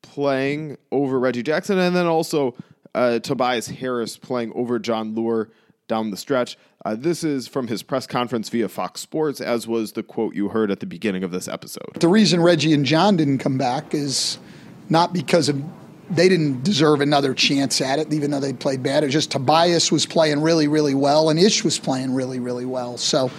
playing 0.00 0.78
over 0.90 1.20
Reggie 1.20 1.42
Jackson 1.42 1.78
and 1.78 1.94
then 1.94 2.06
also 2.06 2.54
uh, 2.94 3.18
Tobias 3.18 3.66
Harris 3.66 4.16
playing 4.16 4.50
over 4.54 4.78
Jon 4.78 5.14
Leuer 5.14 5.50
down 5.92 6.10
the 6.10 6.16
stretch. 6.16 6.56
Uh, 6.86 6.96
this 6.98 7.22
is 7.22 7.46
from 7.46 7.68
his 7.68 7.82
press 7.82 8.06
conference 8.06 8.48
via 8.48 8.66
Fox 8.66 9.02
Sports, 9.02 9.42
as 9.42 9.68
was 9.68 9.92
the 9.92 10.02
quote 10.02 10.34
you 10.34 10.48
heard 10.48 10.70
at 10.70 10.80
the 10.80 10.86
beginning 10.86 11.22
of 11.22 11.30
this 11.30 11.48
episode. 11.48 12.00
The 12.00 12.08
reason 12.08 12.40
Reggie 12.40 12.72
and 12.72 12.86
Jon 12.86 13.18
didn't 13.18 13.38
come 13.38 13.58
back 13.58 13.92
is 13.92 14.38
not 14.88 15.12
because 15.12 15.50
of 15.50 15.62
they 16.08 16.30
didn't 16.30 16.62
deserve 16.64 17.02
another 17.02 17.34
chance 17.34 17.82
at 17.82 17.98
it, 17.98 18.10
even 18.10 18.30
though 18.30 18.40
they 18.40 18.54
played 18.54 18.82
bad. 18.82 19.02
It 19.02 19.08
was 19.08 19.12
just 19.12 19.30
Tobias 19.30 19.92
was 19.92 20.06
playing 20.06 20.40
really, 20.40 20.66
really 20.66 20.94
well, 20.94 21.28
and 21.28 21.38
Ish 21.38 21.62
was 21.62 21.78
playing 21.78 22.14
really, 22.14 22.40
really 22.40 22.64
well. 22.64 22.96
So, 22.96 23.30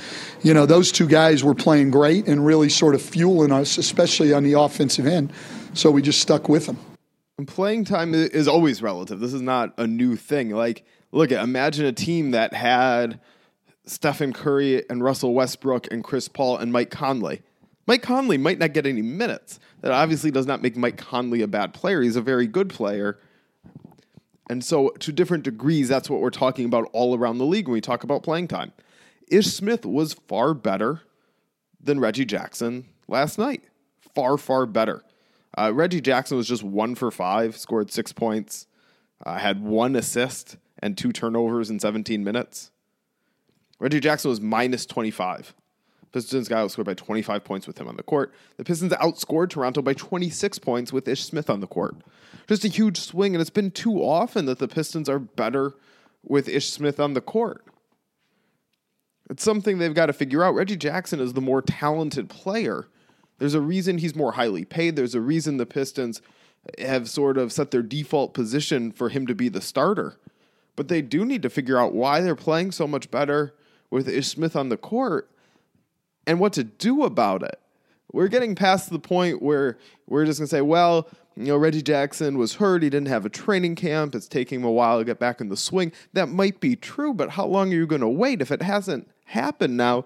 you 0.43 0.53
know, 0.53 0.67
those 0.67 0.91
two 0.91 1.07
guys 1.07 1.43
were 1.43 1.55
playing 1.55 1.89
great 1.89 2.27
and 2.27 2.45
really 2.45 2.69
sort 2.69 2.93
of 2.93 3.01
fueling 3.01 3.51
us, 3.51 3.79
especially 3.79 4.31
on 4.31 4.43
the 4.43 4.53
offensive 4.53 5.07
end. 5.07 5.33
So 5.73 5.89
we 5.89 6.03
just 6.03 6.19
stuck 6.19 6.49
with 6.49 6.67
them. 6.67 6.77
And 7.37 7.47
playing 7.47 7.85
time 7.85 8.13
is 8.13 8.47
always 8.47 8.81
relative. 8.81 9.19
This 9.19 9.33
is 9.33 9.41
not 9.41 9.73
a 9.77 9.87
new 9.87 10.15
thing. 10.15 10.51
Like, 10.51 10.85
look 11.11 11.31
at 11.31 11.43
imagine 11.43 11.85
a 11.85 11.91
team 11.91 12.31
that 12.31 12.53
had 12.53 13.19
Stephen 13.85 14.33
Curry 14.33 14.87
and 14.89 15.03
Russell 15.03 15.33
Westbrook 15.33 15.91
and 15.91 16.03
Chris 16.03 16.27
Paul 16.27 16.57
and 16.57 16.71
Mike 16.71 16.91
Conley. 16.91 17.41
Mike 17.85 18.01
Conley 18.01 18.37
might 18.37 18.59
not 18.59 18.73
get 18.73 18.85
any 18.85 19.01
minutes. 19.01 19.59
That 19.81 19.91
obviously 19.91 20.31
does 20.31 20.45
not 20.45 20.61
make 20.61 20.77
Mike 20.77 20.97
Conley 20.97 21.41
a 21.41 21.47
bad 21.47 21.73
player. 21.73 22.01
He's 22.01 22.15
a 22.15 22.21
very 22.21 22.47
good 22.47 22.69
player. 22.69 23.19
And 24.49 24.63
so, 24.63 24.89
to 24.99 25.11
different 25.11 25.43
degrees, 25.43 25.89
that's 25.89 26.09
what 26.09 26.21
we're 26.21 26.29
talking 26.29 26.65
about 26.65 26.89
all 26.93 27.17
around 27.17 27.37
the 27.39 27.45
league 27.45 27.67
when 27.67 27.73
we 27.73 27.81
talk 27.81 28.03
about 28.03 28.23
playing 28.23 28.47
time. 28.47 28.73
Ish 29.27 29.47
Smith 29.47 29.85
was 29.85 30.13
far 30.13 30.53
better 30.53 31.01
than 31.81 31.99
Reggie 31.99 32.25
Jackson 32.25 32.85
last 33.07 33.37
night. 33.37 33.63
Far, 34.13 34.37
far 34.37 34.65
better. 34.65 35.03
Uh, 35.57 35.71
Reggie 35.73 36.01
Jackson 36.01 36.37
was 36.37 36.47
just 36.47 36.63
one 36.63 36.95
for 36.95 37.11
five, 37.11 37.57
scored 37.57 37.91
six 37.91 38.11
points, 38.11 38.67
uh, 39.25 39.37
had 39.37 39.61
one 39.61 39.95
assist 39.95 40.57
and 40.79 40.97
two 40.97 41.11
turnovers 41.11 41.69
in 41.69 41.79
17 41.79 42.23
minutes. 42.23 42.71
Reggie 43.79 43.99
Jackson 43.99 44.29
was 44.29 44.41
minus 44.41 44.85
25. 44.85 45.53
Pistons 46.11 46.47
got 46.47 46.65
outscored 46.65 46.85
by 46.85 46.93
25 46.93 47.43
points 47.43 47.65
with 47.65 47.79
him 47.79 47.87
on 47.87 47.97
the 47.97 48.03
court. 48.03 48.33
The 48.57 48.63
Pistons 48.63 48.93
outscored 48.93 49.49
Toronto 49.49 49.81
by 49.81 49.93
26 49.93 50.59
points 50.59 50.93
with 50.93 51.07
Ish 51.07 51.25
Smith 51.25 51.49
on 51.49 51.59
the 51.59 51.67
court. 51.67 51.95
Just 52.47 52.63
a 52.63 52.67
huge 52.67 52.99
swing, 52.99 53.33
and 53.33 53.41
it's 53.41 53.49
been 53.49 53.71
too 53.71 53.97
often 54.03 54.45
that 54.45 54.59
the 54.59 54.67
Pistons 54.67 55.09
are 55.09 55.19
better 55.19 55.73
with 56.23 56.47
Ish 56.47 56.69
Smith 56.69 56.99
on 56.99 57.13
the 57.13 57.21
court. 57.21 57.65
It's 59.29 59.43
something 59.43 59.79
they've 59.79 59.93
got 59.93 60.07
to 60.07 60.13
figure 60.13 60.43
out. 60.43 60.53
Reggie 60.53 60.75
Jackson 60.75 61.19
is 61.19 61.33
the 61.33 61.41
more 61.41 61.61
talented 61.61 62.29
player. 62.29 62.87
There's 63.39 63.53
a 63.53 63.61
reason 63.61 63.97
he's 63.97 64.15
more 64.15 64.33
highly 64.33 64.65
paid. 64.65 64.95
There's 64.95 65.15
a 65.15 65.21
reason 65.21 65.57
the 65.57 65.65
Pistons 65.65 66.21
have 66.77 67.09
sort 67.09 67.37
of 67.37 67.51
set 67.51 67.71
their 67.71 67.81
default 67.81 68.33
position 68.33 68.91
for 68.91 69.09
him 69.09 69.27
to 69.27 69.35
be 69.35 69.49
the 69.49 69.61
starter. 69.61 70.17
But 70.75 70.87
they 70.87 71.01
do 71.01 71.25
need 71.25 71.41
to 71.43 71.49
figure 71.49 71.77
out 71.77 71.93
why 71.93 72.21
they're 72.21 72.35
playing 72.35 72.71
so 72.71 72.87
much 72.87 73.11
better 73.11 73.53
with 73.89 74.07
Ish 74.07 74.27
Smith 74.27 74.55
on 74.55 74.69
the 74.69 74.77
court 74.77 75.29
and 76.25 76.39
what 76.39 76.53
to 76.53 76.63
do 76.63 77.03
about 77.03 77.43
it. 77.43 77.59
We're 78.11 78.27
getting 78.27 78.55
past 78.55 78.89
the 78.89 78.99
point 78.99 79.41
where 79.41 79.77
we're 80.07 80.25
just 80.25 80.39
going 80.39 80.47
to 80.47 80.55
say, 80.55 80.61
well, 80.61 81.07
you 81.35 81.47
know, 81.47 81.57
Reggie 81.57 81.81
Jackson 81.81 82.37
was 82.37 82.55
hurt. 82.55 82.83
He 82.83 82.89
didn't 82.89 83.07
have 83.07 83.25
a 83.25 83.29
training 83.29 83.75
camp. 83.75 84.13
It's 84.13 84.27
taking 84.27 84.59
him 84.59 84.65
a 84.65 84.71
while 84.71 84.99
to 84.99 85.05
get 85.05 85.19
back 85.19 85.41
in 85.41 85.49
the 85.49 85.57
swing. 85.57 85.91
That 86.13 86.29
might 86.29 86.59
be 86.59 86.75
true, 86.75 87.13
but 87.13 87.31
how 87.31 87.45
long 87.45 87.73
are 87.73 87.75
you 87.75 87.87
going 87.87 88.01
to 88.01 88.07
wait? 88.07 88.41
If 88.41 88.51
it 88.51 88.61
hasn't 88.61 89.09
happened 89.25 89.75
now, 89.75 90.05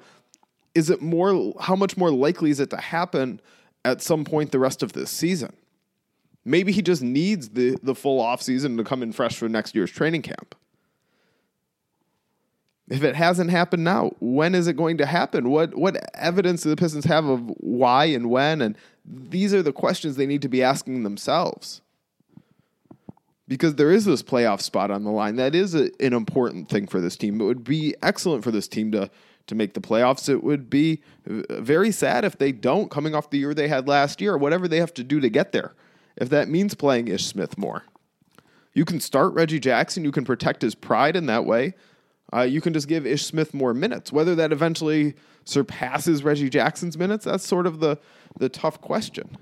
is 0.77 0.91
it 0.91 1.01
more, 1.01 1.55
how 1.59 1.75
much 1.75 1.97
more 1.97 2.11
likely 2.11 2.51
is 2.51 2.59
it 2.59 2.69
to 2.69 2.77
happen 2.77 3.41
at 3.83 3.99
some 3.99 4.23
point 4.23 4.51
the 4.51 4.59
rest 4.59 4.83
of 4.83 4.93
this 4.93 5.09
season? 5.09 5.51
Maybe 6.45 6.71
he 6.71 6.83
just 6.83 7.01
needs 7.01 7.49
the, 7.49 7.75
the 7.81 7.95
full 7.95 8.23
offseason 8.23 8.77
to 8.77 8.83
come 8.83 9.01
in 9.01 9.11
fresh 9.11 9.35
for 9.37 9.49
next 9.49 9.73
year's 9.73 9.89
training 9.89 10.21
camp. 10.21 10.53
If 12.89 13.03
it 13.03 13.15
hasn't 13.15 13.49
happened 13.49 13.83
now, 13.83 14.11
when 14.19 14.53
is 14.53 14.67
it 14.67 14.77
going 14.77 14.99
to 14.99 15.05
happen? 15.07 15.49
What 15.49 15.75
what 15.75 15.97
evidence 16.13 16.61
do 16.61 16.69
the 16.69 16.77
Pistons 16.77 17.03
have 17.05 17.25
of 17.25 17.41
why 17.57 18.05
and 18.05 18.29
when? 18.29 18.61
And 18.61 18.77
these 19.03 19.53
are 19.53 19.63
the 19.63 19.73
questions 19.73 20.15
they 20.15 20.27
need 20.27 20.43
to 20.43 20.47
be 20.47 20.63
asking 20.63 21.03
themselves. 21.03 21.81
Because 23.45 23.75
there 23.75 23.91
is 23.91 24.05
this 24.05 24.23
playoff 24.23 24.61
spot 24.61 24.89
on 24.89 25.03
the 25.03 25.11
line. 25.11 25.35
That 25.35 25.53
is 25.53 25.75
a, 25.75 25.89
an 25.99 26.13
important 26.13 26.69
thing 26.69 26.87
for 26.87 27.01
this 27.01 27.17
team. 27.17 27.41
It 27.41 27.45
would 27.45 27.65
be 27.65 27.93
excellent 28.01 28.45
for 28.45 28.51
this 28.51 28.69
team 28.69 28.91
to 28.93 29.09
to 29.47 29.55
make 29.55 29.73
the 29.73 29.81
playoffs. 29.81 30.29
It 30.29 30.43
would 30.43 30.69
be 30.69 31.01
very 31.25 31.91
sad 31.91 32.23
if 32.23 32.37
they 32.37 32.51
don't, 32.51 32.91
coming 32.91 33.15
off 33.15 33.29
the 33.29 33.37
year 33.37 33.53
they 33.53 33.67
had 33.67 33.87
last 33.87 34.21
year, 34.21 34.33
or 34.33 34.37
whatever 34.37 34.67
they 34.67 34.77
have 34.77 34.93
to 34.95 35.03
do 35.03 35.19
to 35.19 35.29
get 35.29 35.51
there. 35.51 35.73
If 36.15 36.29
that 36.29 36.49
means 36.49 36.73
playing 36.75 37.07
Ish 37.07 37.25
Smith 37.25 37.57
more, 37.57 37.83
you 38.73 38.85
can 38.85 38.99
start 38.99 39.33
Reggie 39.33 39.59
Jackson. 39.59 40.03
You 40.03 40.11
can 40.11 40.25
protect 40.25 40.61
his 40.61 40.75
pride 40.75 41.15
in 41.15 41.25
that 41.27 41.45
way. 41.45 41.73
Uh, 42.33 42.41
you 42.41 42.61
can 42.61 42.73
just 42.73 42.87
give 42.87 43.05
Ish 43.05 43.25
Smith 43.25 43.53
more 43.53 43.73
minutes. 43.73 44.11
Whether 44.11 44.35
that 44.35 44.51
eventually 44.51 45.15
surpasses 45.45 46.23
Reggie 46.23 46.49
Jackson's 46.49 46.97
minutes, 46.97 47.25
that's 47.25 47.47
sort 47.47 47.65
of 47.65 47.79
the, 47.79 47.97
the 48.37 48.49
tough 48.49 48.81
question. 48.81 49.37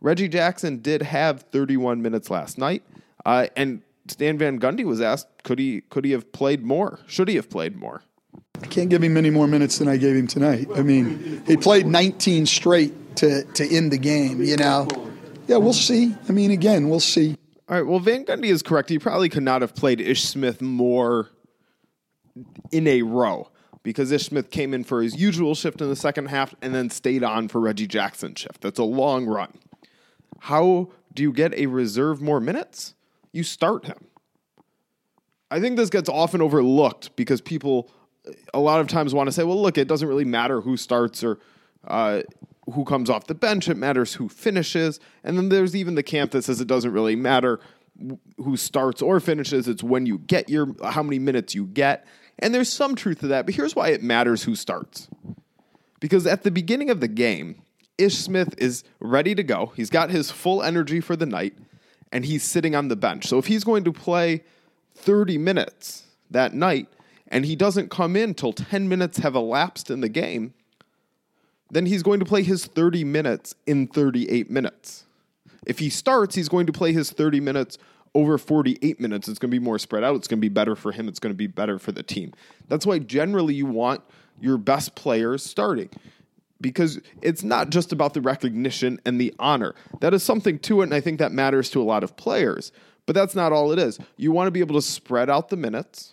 Reggie 0.00 0.28
Jackson 0.28 0.78
did 0.78 1.02
have 1.02 1.42
31 1.42 2.02
minutes 2.02 2.30
last 2.30 2.58
night, 2.58 2.82
uh, 3.24 3.46
and 3.56 3.82
Stan 4.08 4.36
Van 4.36 4.58
Gundy 4.58 4.84
was 4.84 5.00
asked, 5.00 5.28
could 5.44 5.58
he 5.58 5.82
could 5.82 6.04
he 6.04 6.10
have 6.10 6.32
played 6.32 6.64
more? 6.64 6.98
Should 7.06 7.28
he 7.28 7.36
have 7.36 7.48
played 7.48 7.76
more? 7.76 8.02
I 8.62 8.66
can't 8.66 8.88
give 8.88 9.02
him 9.02 9.14
many 9.14 9.30
more 9.30 9.46
minutes 9.46 9.78
than 9.78 9.88
I 9.88 9.96
gave 9.96 10.16
him 10.16 10.26
tonight. 10.26 10.68
I 10.74 10.82
mean, 10.82 11.42
he 11.46 11.56
played 11.56 11.86
19 11.86 12.46
straight 12.46 13.16
to 13.16 13.44
to 13.44 13.68
end 13.68 13.92
the 13.92 13.98
game. 13.98 14.42
You 14.42 14.56
know, 14.56 14.88
yeah, 15.46 15.56
we'll 15.56 15.72
see. 15.72 16.14
I 16.28 16.32
mean, 16.32 16.50
again, 16.50 16.88
we'll 16.88 17.00
see. 17.00 17.36
All 17.68 17.76
right. 17.76 17.86
Well, 17.86 17.98
Van 18.00 18.24
Gundy 18.24 18.46
is 18.46 18.62
correct. 18.62 18.88
He 18.88 18.98
probably 18.98 19.28
could 19.28 19.42
not 19.42 19.62
have 19.62 19.74
played 19.74 20.00
Ish 20.00 20.24
Smith 20.24 20.60
more 20.60 21.30
in 22.70 22.86
a 22.86 23.02
row 23.02 23.50
because 23.82 24.12
Ish 24.12 24.26
Smith 24.26 24.50
came 24.50 24.74
in 24.74 24.84
for 24.84 25.02
his 25.02 25.16
usual 25.16 25.54
shift 25.54 25.80
in 25.80 25.88
the 25.88 25.96
second 25.96 26.26
half 26.26 26.54
and 26.62 26.74
then 26.74 26.90
stayed 26.90 27.24
on 27.24 27.48
for 27.48 27.60
Reggie 27.60 27.86
Jackson's 27.86 28.40
shift. 28.40 28.60
That's 28.60 28.78
a 28.78 28.84
long 28.84 29.26
run. 29.26 29.52
How 30.40 30.90
do 31.14 31.22
you 31.22 31.32
get 31.32 31.54
a 31.54 31.66
reserve 31.66 32.20
more 32.20 32.40
minutes? 32.40 32.94
You 33.32 33.42
start 33.42 33.86
him. 33.86 34.06
I 35.50 35.60
think 35.60 35.76
this 35.76 35.90
gets 35.90 36.08
often 36.08 36.40
overlooked 36.40 37.14
because 37.14 37.40
people 37.40 37.90
a 38.54 38.60
lot 38.60 38.80
of 38.80 38.88
times 38.88 39.14
want 39.14 39.28
to 39.28 39.32
say, 39.32 39.44
well, 39.44 39.60
look, 39.60 39.78
it 39.78 39.88
doesn't 39.88 40.06
really 40.06 40.24
matter 40.24 40.60
who 40.60 40.76
starts 40.76 41.24
or 41.24 41.38
uh, 41.86 42.22
who 42.72 42.84
comes 42.84 43.10
off 43.10 43.26
the 43.26 43.34
bench. 43.34 43.68
It 43.68 43.76
matters 43.76 44.14
who 44.14 44.28
finishes. 44.28 45.00
And 45.24 45.36
then 45.36 45.48
there's 45.48 45.74
even 45.74 45.94
the 45.94 46.02
camp 46.02 46.30
that 46.32 46.44
says 46.44 46.60
it 46.60 46.68
doesn't 46.68 46.92
really 46.92 47.16
matter 47.16 47.60
who 48.38 48.56
starts 48.56 49.02
or 49.02 49.20
finishes. 49.20 49.68
It's 49.68 49.82
when 49.82 50.06
you 50.06 50.18
get 50.18 50.48
your 50.48 50.74
how 50.82 51.02
many 51.02 51.18
minutes 51.18 51.54
you 51.54 51.66
get. 51.66 52.06
And 52.38 52.54
there's 52.54 52.72
some 52.72 52.94
truth 52.94 53.20
to 53.20 53.28
that, 53.28 53.46
but 53.46 53.54
here's 53.54 53.76
why 53.76 53.88
it 53.88 54.02
matters 54.02 54.42
who 54.42 54.54
starts. 54.54 55.08
Because 56.00 56.26
at 56.26 56.42
the 56.42 56.50
beginning 56.50 56.90
of 56.90 57.00
the 57.00 57.08
game, 57.08 57.62
Ish 57.98 58.16
Smith 58.16 58.54
is 58.58 58.84
ready 59.00 59.34
to 59.34 59.42
go. 59.42 59.72
He's 59.76 59.90
got 59.90 60.10
his 60.10 60.30
full 60.30 60.62
energy 60.62 61.00
for 61.00 61.14
the 61.14 61.26
night, 61.26 61.54
and 62.10 62.24
he's 62.24 62.42
sitting 62.42 62.74
on 62.74 62.88
the 62.88 62.96
bench. 62.96 63.26
So 63.26 63.38
if 63.38 63.46
he's 63.46 63.64
going 63.64 63.84
to 63.84 63.92
play 63.92 64.42
30 64.96 65.38
minutes 65.38 66.04
that 66.30 66.54
night, 66.54 66.88
and 67.32 67.46
he 67.46 67.56
doesn't 67.56 67.90
come 67.90 68.14
in 68.14 68.34
till 68.34 68.52
10 68.52 68.88
minutes 68.88 69.18
have 69.18 69.34
elapsed 69.34 69.90
in 69.90 70.00
the 70.00 70.08
game, 70.08 70.52
then 71.70 71.86
he's 71.86 72.02
going 72.02 72.20
to 72.20 72.26
play 72.26 72.42
his 72.42 72.66
30 72.66 73.02
minutes 73.02 73.54
in 73.66 73.86
38 73.86 74.50
minutes. 74.50 75.04
If 75.66 75.78
he 75.78 75.88
starts, 75.88 76.34
he's 76.34 76.50
going 76.50 76.66
to 76.66 76.72
play 76.72 76.92
his 76.92 77.10
30 77.10 77.40
minutes 77.40 77.78
over 78.14 78.36
48 78.36 79.00
minutes. 79.00 79.26
It's 79.28 79.38
going 79.38 79.50
to 79.50 79.58
be 79.58 79.64
more 79.64 79.78
spread 79.78 80.04
out. 80.04 80.14
It's 80.16 80.28
going 80.28 80.38
to 80.38 80.42
be 80.42 80.50
better 80.50 80.76
for 80.76 80.92
him. 80.92 81.08
It's 81.08 81.18
going 81.18 81.32
to 81.32 81.36
be 81.36 81.46
better 81.46 81.78
for 81.78 81.90
the 81.90 82.02
team. 82.02 82.34
That's 82.68 82.84
why 82.84 82.98
generally 82.98 83.54
you 83.54 83.64
want 83.64 84.02
your 84.38 84.58
best 84.58 84.94
players 84.94 85.42
starting 85.42 85.88
because 86.60 87.00
it's 87.22 87.42
not 87.42 87.70
just 87.70 87.92
about 87.92 88.12
the 88.12 88.20
recognition 88.20 89.00
and 89.06 89.18
the 89.18 89.34
honor. 89.38 89.74
That 90.00 90.12
is 90.12 90.22
something 90.22 90.58
to 90.60 90.82
it, 90.82 90.84
and 90.84 90.94
I 90.94 91.00
think 91.00 91.18
that 91.18 91.32
matters 91.32 91.70
to 91.70 91.80
a 91.80 91.84
lot 91.84 92.04
of 92.04 92.16
players. 92.16 92.72
But 93.06 93.14
that's 93.14 93.34
not 93.34 93.52
all 93.52 93.72
it 93.72 93.78
is. 93.78 93.98
You 94.16 94.30
want 94.30 94.48
to 94.48 94.52
be 94.52 94.60
able 94.60 94.76
to 94.76 94.86
spread 94.86 95.30
out 95.30 95.48
the 95.48 95.56
minutes. 95.56 96.12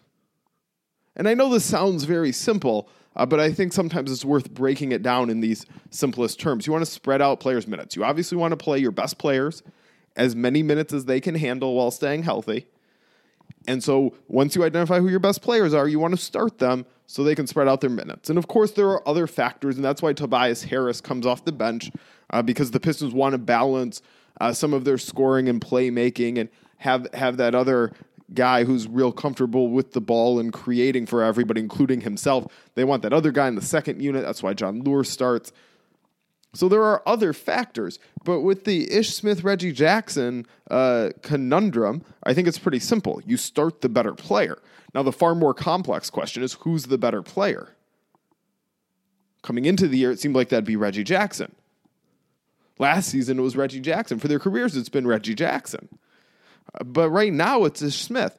And 1.19 1.27
I 1.27 1.33
know 1.33 1.49
this 1.49 1.65
sounds 1.65 2.05
very 2.05 2.31
simple, 2.31 2.87
uh, 3.17 3.25
but 3.25 3.41
I 3.41 3.51
think 3.51 3.73
sometimes 3.73 4.09
it's 4.09 4.23
worth 4.23 4.53
breaking 4.53 4.93
it 4.93 5.03
down 5.03 5.29
in 5.29 5.41
these 5.41 5.65
simplest 5.89 6.39
terms. 6.39 6.65
You 6.65 6.71
want 6.71 6.85
to 6.85 6.89
spread 6.89 7.21
out 7.21 7.41
players' 7.41 7.67
minutes. 7.67 7.97
You 7.97 8.05
obviously 8.05 8.37
want 8.37 8.53
to 8.53 8.57
play 8.57 8.79
your 8.79 8.91
best 8.91 9.17
players 9.17 9.61
as 10.15 10.33
many 10.33 10.63
minutes 10.63 10.93
as 10.93 11.03
they 11.03 11.19
can 11.19 11.35
handle 11.35 11.75
while 11.75 11.91
staying 11.91 12.23
healthy. 12.23 12.67
And 13.67 13.83
so 13.83 14.15
once 14.29 14.55
you 14.55 14.63
identify 14.63 15.01
who 15.01 15.09
your 15.09 15.19
best 15.19 15.41
players 15.41 15.73
are, 15.73 15.89
you 15.89 15.99
want 15.99 16.15
to 16.15 16.21
start 16.21 16.57
them 16.57 16.85
so 17.05 17.21
they 17.21 17.35
can 17.35 17.47
spread 17.47 17.67
out 17.67 17.81
their 17.81 17.89
minutes. 17.89 18.29
And 18.29 18.39
of 18.39 18.47
course, 18.47 18.71
there 18.71 18.87
are 18.87 19.05
other 19.05 19.27
factors, 19.27 19.75
and 19.75 19.83
that's 19.83 20.01
why 20.01 20.13
Tobias 20.13 20.63
Harris 20.63 21.01
comes 21.01 21.25
off 21.25 21.43
the 21.43 21.51
bench 21.51 21.91
uh, 22.29 22.41
because 22.41 22.71
the 22.71 22.79
Pistons 22.79 23.13
want 23.13 23.33
to 23.33 23.39
balance 23.39 24.01
uh, 24.39 24.53
some 24.53 24.73
of 24.73 24.85
their 24.85 24.97
scoring 24.97 25.49
and 25.49 25.59
playmaking 25.59 26.37
and 26.37 26.47
have 26.77 27.13
have 27.13 27.35
that 27.37 27.55
other 27.55 27.91
guy 28.33 28.63
who's 28.63 28.87
real 28.87 29.11
comfortable 29.11 29.69
with 29.69 29.93
the 29.93 30.01
ball 30.01 30.39
and 30.39 30.53
creating 30.53 31.05
for 31.05 31.23
everybody, 31.23 31.61
including 31.61 32.01
himself. 32.01 32.51
They 32.75 32.83
want 32.83 33.03
that 33.03 33.13
other 33.13 33.31
guy 33.31 33.47
in 33.47 33.55
the 33.55 33.61
second 33.61 34.01
unit. 34.01 34.23
That's 34.23 34.43
why 34.43 34.53
Jon 34.53 34.83
Leuer 34.83 35.05
starts. 35.05 35.51
So 36.53 36.67
there 36.67 36.83
are 36.83 37.03
other 37.05 37.31
factors, 37.31 37.99
but 38.23 38.41
with 38.41 38.65
the 38.65 38.91
Ish 38.91 39.13
Smith 39.13 39.43
Reggie 39.43 39.71
Jackson 39.71 40.47
uh, 40.71 41.09
conundrum, 41.21 42.03
I 42.23 42.33
think 42.33 42.47
it's 42.47 42.57
pretty 42.57 42.79
simple. 42.79 43.21
You 43.25 43.37
start 43.37 43.81
the 43.81 43.89
better 43.89 44.15
player. 44.15 44.57
Now, 44.95 45.03
the 45.03 45.11
far 45.11 45.35
more 45.35 45.53
complex 45.53 46.09
question 46.09 46.41
is 46.41 46.53
who's 46.53 46.85
the 46.85 46.97
better 46.97 47.21
player? 47.21 47.75
Coming 49.43 49.65
into 49.65 49.87
the 49.87 49.97
year, 49.97 50.11
it 50.11 50.19
seemed 50.19 50.35
like 50.35 50.49
that'd 50.49 50.65
be 50.65 50.75
Reggie 50.75 51.03
Jackson. 51.03 51.53
Last 52.79 53.09
season, 53.09 53.37
it 53.37 53.41
was 53.43 53.55
Reggie 53.55 53.79
Jackson. 53.79 54.17
For 54.19 54.27
their 54.27 54.39
careers, 54.39 54.75
it's 54.75 54.89
been 54.89 55.05
Reggie 55.05 55.35
Jackson. 55.35 55.87
But 56.85 57.09
right 57.09 57.33
now, 57.33 57.65
it's 57.65 57.81
Ish 57.81 57.95
Smith. 57.95 58.37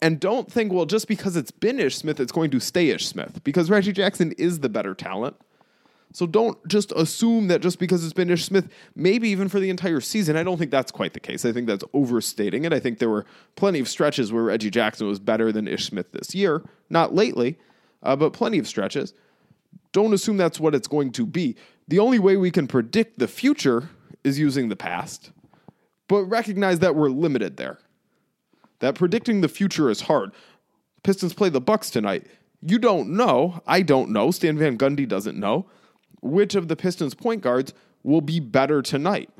And 0.00 0.18
don't 0.18 0.50
think, 0.50 0.72
well, 0.72 0.86
just 0.86 1.06
because 1.06 1.36
it's 1.36 1.52
been 1.52 1.78
Ish 1.78 1.96
Smith, 1.96 2.18
it's 2.18 2.32
going 2.32 2.50
to 2.50 2.60
stay 2.60 2.88
Ish 2.90 3.06
Smith, 3.06 3.44
because 3.44 3.70
Reggie 3.70 3.92
Jackson 3.92 4.32
is 4.32 4.60
the 4.60 4.68
better 4.68 4.94
talent. 4.94 5.36
So 6.12 6.26
don't 6.26 6.58
just 6.68 6.92
assume 6.92 7.48
that 7.48 7.62
just 7.62 7.78
because 7.78 8.04
it's 8.04 8.12
been 8.12 8.28
Ish 8.28 8.44
Smith, 8.44 8.68
maybe 8.94 9.28
even 9.30 9.48
for 9.48 9.60
the 9.60 9.70
entire 9.70 10.00
season. 10.00 10.36
I 10.36 10.42
don't 10.42 10.58
think 10.58 10.70
that's 10.70 10.92
quite 10.92 11.14
the 11.14 11.20
case. 11.20 11.44
I 11.44 11.52
think 11.52 11.66
that's 11.66 11.84
overstating 11.94 12.64
it. 12.64 12.72
I 12.72 12.80
think 12.80 12.98
there 12.98 13.08
were 13.08 13.24
plenty 13.56 13.78
of 13.78 13.88
stretches 13.88 14.32
where 14.32 14.42
Reggie 14.42 14.70
Jackson 14.70 15.06
was 15.06 15.18
better 15.18 15.52
than 15.52 15.68
Ish 15.68 15.86
Smith 15.86 16.12
this 16.12 16.34
year. 16.34 16.62
Not 16.90 17.14
lately, 17.14 17.56
uh, 18.02 18.16
but 18.16 18.32
plenty 18.32 18.58
of 18.58 18.66
stretches. 18.66 19.14
Don't 19.92 20.12
assume 20.12 20.36
that's 20.36 20.60
what 20.60 20.74
it's 20.74 20.88
going 20.88 21.12
to 21.12 21.24
be. 21.24 21.54
The 21.88 21.98
only 21.98 22.18
way 22.18 22.36
we 22.36 22.50
can 22.50 22.66
predict 22.66 23.18
the 23.18 23.28
future 23.28 23.88
is 24.24 24.38
using 24.38 24.68
the 24.68 24.76
past 24.76 25.30
but 26.12 26.24
recognize 26.24 26.80
that 26.80 26.94
we're 26.94 27.08
limited 27.08 27.56
there. 27.56 27.78
That 28.80 28.94
predicting 28.94 29.40
the 29.40 29.48
future 29.48 29.88
is 29.88 30.02
hard. 30.02 30.32
Pistons 31.02 31.32
play 31.32 31.48
the 31.48 31.58
Bucks 31.58 31.88
tonight. 31.88 32.26
You 32.60 32.78
don't 32.78 33.16
know, 33.16 33.62
I 33.66 33.80
don't 33.80 34.10
know, 34.10 34.30
Stan 34.30 34.58
Van 34.58 34.76
Gundy 34.76 35.08
doesn't 35.08 35.40
know 35.40 35.70
which 36.20 36.54
of 36.54 36.68
the 36.68 36.76
Pistons 36.76 37.14
point 37.14 37.40
guards 37.40 37.72
will 38.02 38.20
be 38.20 38.40
better 38.40 38.82
tonight. 38.82 39.30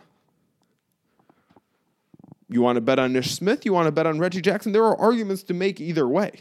You 2.49 2.63
want 2.63 2.77
to 2.77 2.81
bet 2.81 2.99
on 2.99 3.15
Ish 3.17 3.33
Smith, 3.33 3.67
you 3.67 3.75
want 3.75 3.85
to 3.85 3.93
bet 3.93 4.07
on 4.07 4.19
Reggie 4.19 4.41
Jackson. 4.41 4.73
There 4.73 4.85
are 4.87 4.99
arguments 4.99 5.43
to 5.43 5.55
make 5.55 5.79
either 5.79 6.09
way. 6.09 6.41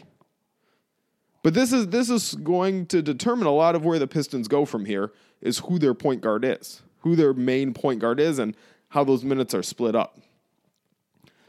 But 1.42 1.52
this 1.52 1.74
is 1.74 1.88
this 1.88 2.08
is 2.08 2.36
going 2.36 2.86
to 2.86 3.02
determine 3.02 3.46
a 3.46 3.52
lot 3.52 3.74
of 3.74 3.84
where 3.84 3.98
the 3.98 4.06
Pistons 4.06 4.48
go 4.48 4.64
from 4.64 4.86
here 4.86 5.12
is 5.42 5.58
who 5.58 5.78
their 5.78 5.92
point 5.92 6.22
guard 6.22 6.42
is, 6.42 6.80
who 7.00 7.16
their 7.16 7.34
main 7.34 7.74
point 7.74 8.00
guard 8.00 8.18
is, 8.18 8.38
and 8.38 8.56
how 8.92 9.02
those 9.02 9.24
minutes 9.24 9.54
are 9.54 9.62
split 9.62 9.96
up. 9.96 10.18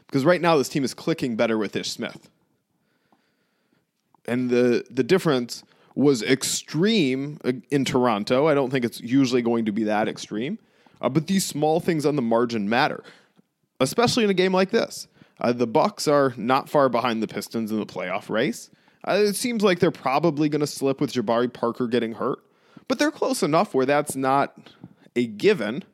Because 0.06 0.24
right 0.24 0.40
now 0.40 0.56
this 0.56 0.68
team 0.68 0.82
is 0.82 0.94
clicking 0.94 1.36
better 1.36 1.58
with 1.58 1.76
Ish 1.76 1.90
Smith. 1.90 2.30
And 4.26 4.48
the 4.48 4.84
the 4.90 5.02
difference 5.02 5.62
was 5.94 6.22
extreme 6.22 7.38
in 7.70 7.84
Toronto. 7.84 8.48
I 8.48 8.54
don't 8.54 8.70
think 8.70 8.84
it's 8.84 9.00
usually 9.00 9.42
going 9.42 9.66
to 9.66 9.72
be 9.72 9.84
that 9.84 10.08
extreme. 10.08 10.58
Uh, 11.00 11.10
but 11.10 11.26
these 11.26 11.44
small 11.44 11.80
things 11.80 12.06
on 12.06 12.16
the 12.16 12.22
margin 12.22 12.68
matter, 12.68 13.04
especially 13.78 14.24
in 14.24 14.30
a 14.30 14.34
game 14.34 14.54
like 14.54 14.70
this. 14.70 15.06
Uh, 15.40 15.52
the 15.52 15.66
Bucks 15.66 16.08
are 16.08 16.32
not 16.36 16.70
far 16.70 16.88
behind 16.88 17.22
the 17.22 17.28
Pistons 17.28 17.70
in 17.70 17.78
the 17.78 17.86
playoff 17.86 18.30
race. 18.30 18.70
Uh, 19.06 19.18
it 19.26 19.36
seems 19.36 19.62
like 19.62 19.80
they're 19.80 19.90
probably 19.90 20.48
going 20.48 20.60
to 20.60 20.66
slip 20.66 21.00
with 21.00 21.12
Jabari 21.12 21.52
Parker 21.52 21.86
getting 21.86 22.14
hurt, 22.14 22.38
but 22.88 22.98
they're 22.98 23.10
close 23.10 23.42
enough 23.42 23.74
where 23.74 23.84
that's 23.84 24.16
not 24.16 24.56
a 25.14 25.26
given 25.26 25.84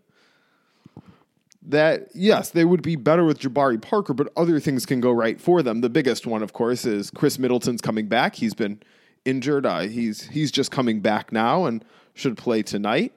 that 1.63 2.09
yes, 2.15 2.51
they 2.51 2.65
would 2.65 2.83
be 2.83 2.97
better 2.97 3.25
with 3.25 3.41
Jabari 3.41 3.81
Parker, 3.81 4.15
but 4.15 4.33
other 4.37 4.61
things 4.61 4.87
can 4.87 5.01
go 5.01 5.11
right 5.11 5.41
for 5.41 5.63
them. 5.63 5.81
The 5.81 5.91
biggest 5.91 6.27
one, 6.27 6.43
of 6.43 6.53
course, 6.53 6.85
is 6.85 7.11
Khris 7.11 7.39
Middleton's 7.39 7.81
coming 7.81 8.07
back. 8.07 8.37
He's 8.37 8.55
been 8.55 8.81
injured. 9.25 9.67
Uh, 9.67 9.81
he's 9.81 10.29
he's 10.29 10.51
just 10.51 10.71
coming 10.71 11.01
back 11.01 11.33
now 11.33 11.67
and 11.67 11.85
should 12.15 12.37
play 12.37 12.63
tonight. 12.63 13.13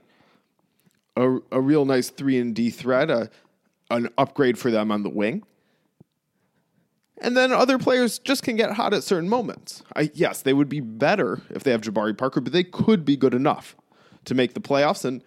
A, 1.16 1.38
a 1.52 1.62
real 1.62 1.86
nice 1.86 2.10
three 2.10 2.38
and 2.38 2.54
D 2.54 2.70
threat. 2.70 3.10
Uh, 3.10 3.28
an 3.90 4.10
upgrade 4.18 4.58
for 4.58 4.72
them 4.72 4.92
on 4.92 5.04
the 5.04 5.10
wing. 5.10 5.44
And 7.20 7.38
then 7.38 7.54
other 7.54 7.78
players 7.78 8.20
just 8.20 8.44
can 8.44 8.56
get 8.56 8.74
hot 8.74 8.94
at 8.94 9.04
certain 9.04 9.30
moments. 9.30 9.84
I, 9.96 10.10
yes, 10.14 10.42
they 10.42 10.52
would 10.52 10.68
be 10.68 10.80
better 10.82 11.42
if 11.52 11.64
they 11.64 11.72
have 11.72 11.82
Jabari 11.82 12.18
Parker, 12.18 12.42
but 12.42 12.52
they 12.52 12.64
could 12.64 13.06
be 13.06 13.16
good 13.16 13.34
enough 13.34 13.78
to 14.26 14.34
make 14.34 14.56
the 14.56 14.60
playoffs. 14.60 15.06
And 15.06 15.24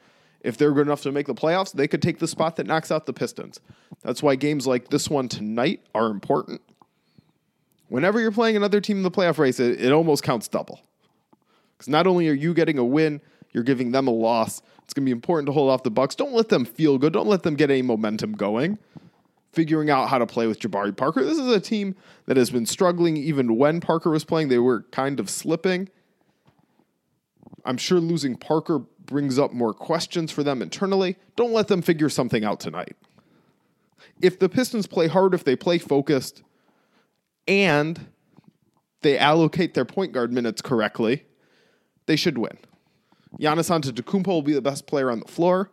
if 0.47 0.57
they're 0.57 0.71
good 0.71 0.87
enough 0.87 1.03
to 1.03 1.11
make 1.11 1.27
the 1.27 1.35
playoffs, 1.35 1.73
they 1.73 1.89
could 1.89 2.01
take 2.01 2.21
the 2.21 2.29
spot 2.29 2.55
that 2.55 2.69
knocks 2.69 2.93
out 2.93 3.05
the 3.05 3.13
Pistons. 3.13 3.61
That's 4.03 4.23
why 4.23 4.37
games 4.37 4.65
like 4.65 4.91
this 4.91 5.11
one 5.11 5.29
tonight 5.29 5.81
are 5.93 6.07
important. 6.07 6.61
Whenever 7.89 8.21
you're 8.21 8.31
playing 8.31 8.57
another 8.57 8.81
team 8.81 8.99
in 8.99 9.03
the 9.03 9.11
playoff 9.11 9.39
race, 9.39 9.59
it, 9.59 9.81
it 9.81 9.91
almost 9.91 10.23
counts 10.23 10.47
double. 10.47 10.81
Because 11.73 11.89
not 11.89 12.07
only 12.07 12.29
are 12.29 12.33
you 12.33 12.55
getting 12.55 12.79
a 12.79 12.85
win, 12.85 13.21
you're 13.51 13.65
giving 13.65 13.91
them 13.91 14.07
a 14.07 14.13
loss. 14.13 14.63
It's 14.85 14.95
going 14.95 15.05
to 15.05 15.07
be 15.07 15.11
important 15.11 15.47
to 15.47 15.53
hold 15.53 15.69
off 15.69 15.83
the 15.83 15.91
Bucks. 15.91 16.15
Don't 16.15 16.33
let 16.33 16.49
them 16.49 16.65
feel 16.65 16.97
good. 16.97 17.13
Don't 17.13 17.27
let 17.27 17.43
them 17.43 17.57
get 17.57 17.69
any 17.69 17.83
momentum 17.83 18.33
going. 18.33 18.79
Figuring 19.53 19.91
out 19.91 20.09
how 20.09 20.19
to 20.19 20.27
play 20.27 20.47
with 20.47 20.61
Jabari 20.61 20.97
Parker. 20.97 21.25
This 21.25 21.39
is 21.39 21.49
a 21.49 21.59
team 21.59 21.97
that 22.27 22.37
has 22.37 22.51
been 22.51 22.67
struggling 22.67 23.17
even 23.17 23.57
when 23.57 23.81
Parker 23.81 24.11
was 24.11 24.25
playing. 24.25 24.49
They 24.49 24.61
were 24.61 24.83
kind 24.93 25.19
of 25.19 25.29
slipping. 25.29 25.89
I'm 27.65 27.79
sure 27.79 27.99
losing 27.99 28.37
Parker 28.37 28.83
brings 29.07 29.39
up 29.39 29.53
more 29.53 29.73
questions 29.73 30.31
for 30.31 30.43
them 30.43 30.61
internally. 30.61 31.17
Don't 31.37 31.53
let 31.53 31.69
them 31.69 31.83
figure 31.83 32.09
something 32.09 32.45
out 32.45 32.61
tonight. 32.61 32.97
If 34.21 34.39
the 34.39 34.49
Pistons 34.49 34.87
play 34.87 35.09
hard, 35.09 35.35
if 35.35 35.45
they 35.45 35.57
play 35.57 35.79
focused, 35.79 36.43
and 37.47 38.09
they 39.03 39.19
allocate 39.19 39.75
their 39.75 39.85
point 39.85 40.13
guard 40.13 40.33
minutes 40.33 40.61
correctly, 40.61 41.25
they 42.07 42.17
should 42.17 42.39
win. 42.39 42.59
Giannis 43.39 43.71
Antetokounmpo 43.71 44.27
will 44.27 44.43
be 44.43 44.55
the 44.55 44.63
best 44.63 44.87
player 44.87 45.11
on 45.11 45.21
the 45.21 45.29
floor. 45.29 45.71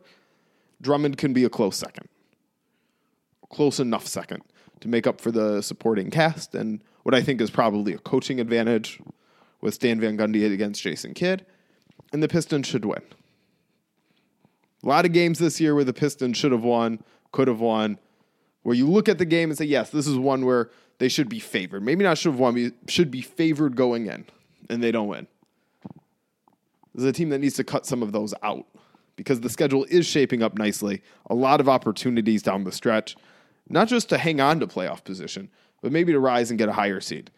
Drummond 0.82 1.18
can 1.18 1.34
be 1.34 1.44
a 1.44 1.50
close 1.50 1.78
second, 1.78 2.10
close 3.50 3.80
enough 3.80 4.06
second 4.06 4.44
to 4.82 4.88
make 4.90 5.08
up 5.08 5.22
for 5.22 5.32
the 5.32 5.62
supporting 5.62 6.12
cast 6.12 6.54
and 6.54 6.84
what 7.04 7.16
I 7.16 7.22
think 7.22 7.40
is 7.40 7.50
probably 7.50 7.94
a 7.94 8.00
coaching 8.00 8.40
advantage 8.40 9.00
with 9.62 9.74
Stan 9.74 10.00
Van 10.00 10.18
Gundy 10.18 10.52
against 10.52 10.82
Jason 10.82 11.14
Kidd. 11.14 11.46
And 12.12 12.22
the 12.22 12.28
Pistons 12.28 12.68
should 12.68 12.86
win. 12.86 13.02
A 14.84 14.88
lot 14.88 15.06
of 15.06 15.14
games 15.14 15.40
this 15.40 15.62
year 15.62 15.76
where 15.76 15.84
the 15.84 15.94
Pistons 15.94 16.38
should 16.38 16.52
have 16.52 16.64
won, 16.64 17.02
could 17.32 17.48
have 17.48 17.62
won, 17.62 17.98
where 18.64 18.76
you 18.76 18.90
look 18.90 19.08
at 19.08 19.18
the 19.18 19.26
game 19.26 19.50
and 19.50 19.58
say, 19.58 19.66
yes, 19.66 19.90
this 19.90 20.08
is 20.08 20.18
one 20.18 20.46
where 20.46 20.70
they 20.98 21.08
should 21.08 21.30
be 21.30 21.40
favored. 21.40 21.84
Maybe 21.84 22.04
not 22.04 22.18
should 22.18 22.32
have 22.32 22.40
won, 22.40 22.54
but 22.54 22.92
should 22.92 23.12
be 23.12 23.22
favored 23.22 23.76
going 23.76 24.08
in, 24.08 24.26
and 24.70 24.84
they 24.84 24.92
don't 24.92 25.08
win. 25.08 25.28
This 26.94 27.04
is 27.04 27.10
a 27.10 27.14
team 27.14 27.30
that 27.30 27.40
needs 27.40 27.56
to 27.56 27.64
cut 27.64 27.86
some 27.86 28.04
of 28.04 28.12
those 28.12 28.34
out 28.44 28.66
because 29.16 29.42
the 29.42 29.50
schedule 29.50 29.86
is 29.86 30.06
shaping 30.06 30.44
up 30.44 30.58
nicely. 30.58 31.02
A 31.30 31.36
lot 31.36 31.60
of 31.60 31.70
opportunities 31.70 32.44
down 32.44 32.64
the 32.64 32.72
stretch, 32.72 33.16
not 33.70 33.88
just 33.88 34.10
to 34.10 34.18
hang 34.18 34.42
on 34.42 34.60
to 34.60 34.68
playoff 34.68 35.04
position, 35.04 35.50
but 35.82 35.92
maybe 35.92 36.12
to 36.12 36.20
rise 36.20 36.50
and 36.50 36.58
get 36.58 36.70
a 36.70 36.74
higher 36.74 37.00
seed. 37.00 37.32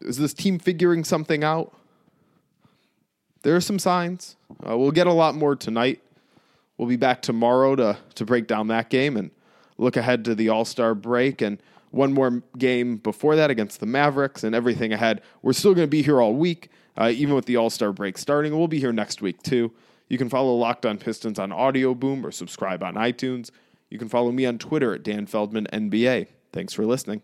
Is 0.00 0.16
this 0.16 0.32
team 0.32 0.58
figuring 0.58 1.04
something 1.04 1.44
out? 1.44 1.74
There 3.42 3.56
are 3.56 3.60
some 3.60 3.78
signs. 3.78 4.36
Uh, 4.66 4.76
we'll 4.76 4.90
get 4.90 5.06
a 5.06 5.12
lot 5.12 5.34
more 5.34 5.56
tonight. 5.56 6.00
We'll 6.80 6.88
be 6.88 6.96
back 6.96 7.20
tomorrow 7.20 7.76
to 7.76 7.98
to 8.14 8.24
break 8.24 8.46
down 8.46 8.68
that 8.68 8.88
game 8.88 9.18
and 9.18 9.32
look 9.76 9.98
ahead 9.98 10.24
to 10.24 10.34
the 10.34 10.48
All 10.48 10.64
Star 10.64 10.94
break 10.94 11.42
and 11.42 11.62
one 11.90 12.14
more 12.14 12.42
game 12.56 12.96
before 12.96 13.36
that 13.36 13.50
against 13.50 13.80
the 13.80 13.86
Mavericks 13.86 14.44
and 14.44 14.54
everything 14.54 14.90
ahead. 14.90 15.20
We're 15.42 15.52
still 15.52 15.74
going 15.74 15.86
to 15.86 15.90
be 15.90 16.00
here 16.00 16.22
all 16.22 16.32
week, 16.32 16.70
uh, 16.96 17.12
even 17.14 17.34
with 17.34 17.44
the 17.44 17.56
All 17.56 17.68
Star 17.68 17.92
break 17.92 18.16
starting. 18.16 18.56
We'll 18.56 18.66
be 18.66 18.80
here 18.80 18.94
next 18.94 19.20
week 19.20 19.42
too. 19.42 19.70
You 20.08 20.16
can 20.16 20.30
follow 20.30 20.54
Locked 20.54 20.86
On 20.86 20.96
Pistons 20.96 21.38
on 21.38 21.52
Audio 21.52 21.92
Boom 21.92 22.24
or 22.24 22.32
subscribe 22.32 22.82
on 22.82 22.94
iTunes. 22.94 23.50
You 23.90 23.98
can 23.98 24.08
follow 24.08 24.32
me 24.32 24.46
on 24.46 24.56
Twitter 24.56 24.94
at 24.94 25.02
Dan 25.02 25.26
Feldman 25.26 25.66
NBA. 25.70 26.28
Thanks 26.50 26.72
for 26.72 26.86
listening. 26.86 27.20